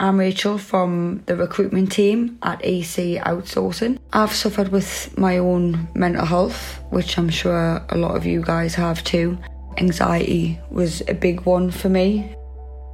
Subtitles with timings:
[0.00, 3.98] I'm Rachel from the recruitment team at EC Outsourcing.
[4.12, 8.76] I've suffered with my own mental health, which I'm sure a lot of you guys
[8.76, 9.36] have too.
[9.76, 12.32] Anxiety was a big one for me.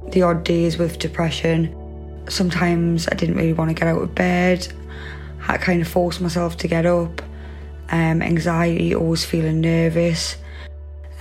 [0.09, 1.75] The odd days with depression.
[2.27, 4.67] Sometimes I didn't really want to get out of bed.
[5.47, 7.21] I kind of forced myself to get up.
[7.91, 10.37] Um, anxiety, always feeling nervous.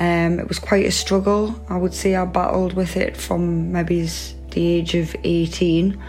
[0.00, 1.62] Um, it was quite a struggle.
[1.68, 4.08] I would say I battled with it from maybe
[4.54, 6.02] the age of 18.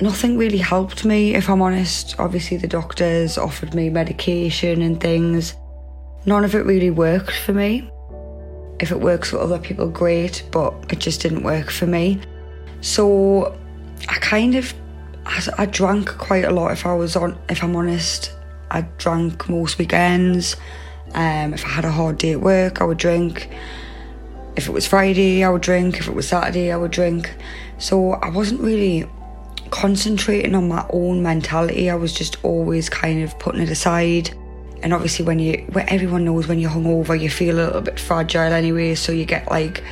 [0.00, 2.18] Nothing really helped me, if I'm honest.
[2.20, 5.54] Obviously, the doctors offered me medication and things.
[6.24, 7.90] None of it really worked for me.
[8.78, 12.20] If it works for other people, great, but it just didn't work for me.
[12.80, 13.58] So
[14.08, 14.72] I kind of
[15.58, 18.32] I, drank quite a lot if I was on if I'm honest.
[18.70, 20.56] I drank most weekends.
[21.14, 23.50] Um, if I had a hard day at work, I would drink.
[24.58, 26.00] If it was Friday, I would drink.
[26.00, 27.32] If it was Saturday, I would drink.
[27.78, 29.08] So I wasn't really
[29.70, 31.88] concentrating on my own mentality.
[31.88, 34.36] I was just always kind of putting it aside.
[34.82, 38.00] And obviously, when you, where everyone knows when you're hungover, you feel a little bit
[38.00, 38.96] fragile anyway.
[38.96, 39.84] So you get like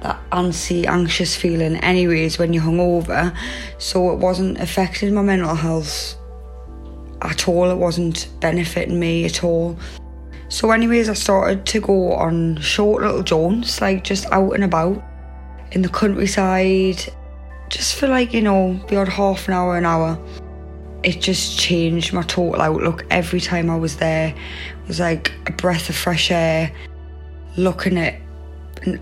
[0.00, 3.36] that antsy, anxious feeling, anyways, when you're hungover.
[3.76, 6.16] So it wasn't affecting my mental health
[7.20, 7.70] at all.
[7.70, 9.78] It wasn't benefiting me at all.
[10.54, 15.02] So, anyways, I started to go on short little jaunts, like just out and about
[15.72, 17.12] in the countryside,
[17.70, 20.16] just for like, you know, the odd half an hour, an hour.
[21.02, 24.28] It just changed my total outlook every time I was there.
[24.28, 26.70] It was like a breath of fresh air,
[27.56, 28.20] looking at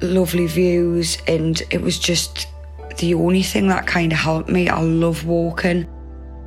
[0.00, 2.48] lovely views, and it was just
[2.96, 4.70] the only thing that kind of helped me.
[4.70, 5.86] I love walking.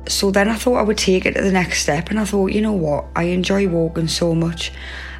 [0.08, 2.52] So then I thought I would take it to the next step, and I thought,
[2.52, 4.72] you know what, I enjoy walking so much.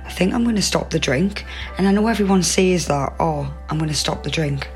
[0.04, 1.44] I think I'm going to stop the drink.
[1.78, 4.68] And I know everyone says that, oh, I'm going to stop the drink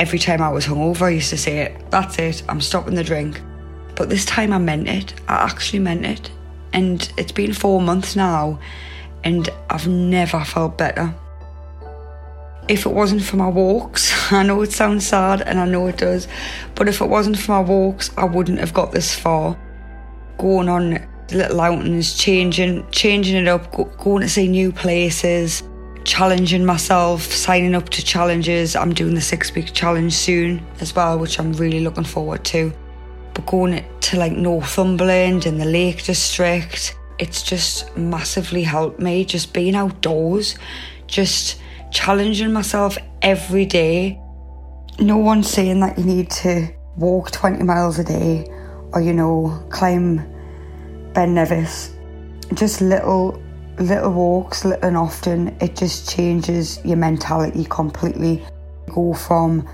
[0.00, 1.90] every time I was hungover, I used to say it.
[1.90, 2.42] That's it.
[2.48, 3.38] I'm stopping the drink.
[3.96, 5.12] But this time I meant it.
[5.28, 6.30] I actually meant it.
[6.72, 8.58] And it's been four months now,
[9.24, 11.14] and I've never felt better.
[12.66, 15.98] If it wasn't for my walks, I know it sounds sad and I know it
[15.98, 16.28] does,
[16.74, 19.58] but if it wasn't for my walks, I wouldn't have got this far.
[20.38, 25.62] Going on little outings, changing, changing it up, going to see new places,
[26.04, 28.76] challenging myself, signing up to challenges.
[28.76, 32.72] I'm doing the six week challenge soon as well, which I'm really looking forward to.
[33.34, 39.24] But going to like Northumberland and the Lake District, it's just massively helped me.
[39.24, 40.56] Just being outdoors,
[41.06, 44.19] just challenging myself every day.
[45.00, 48.46] No one's saying that you need to walk 20 miles a day
[48.92, 50.18] or, you know, climb
[51.14, 51.94] Ben Nevis.
[52.52, 53.42] Just little
[53.78, 58.44] little walks, little and often, it just changes your mentality completely.
[58.88, 59.66] You go from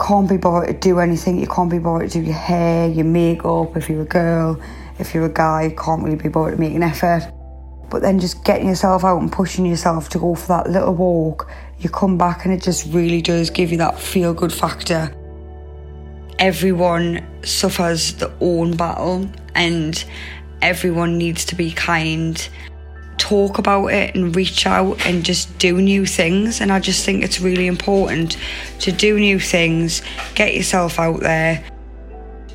[0.00, 3.04] can't be bothered to do anything, you can't be bothered to do your hair, your
[3.04, 4.60] makeup, if you're a girl,
[4.98, 7.32] if you're a guy, can't really be bothered to make an effort.
[7.90, 11.50] But then just getting yourself out and pushing yourself to go for that little walk,
[11.78, 15.14] you come back and it just really does give you that feel good factor.
[16.38, 20.04] Everyone suffers their own battle and
[20.62, 22.48] everyone needs to be kind
[23.18, 26.60] talk about it and reach out and just do new things.
[26.60, 28.36] And I just think it's really important
[28.80, 30.02] to do new things,
[30.34, 31.64] get yourself out there,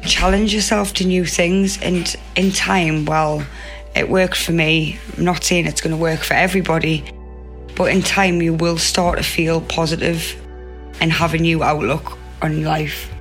[0.05, 1.81] challenge yourself to new things.
[1.81, 3.45] And in time, well,
[3.95, 4.99] it worked for me.
[5.17, 7.03] I'm not saying it's going to work for everybody,
[7.75, 10.35] but in time, you will start to feel positive
[10.99, 13.11] and have a new outlook on life.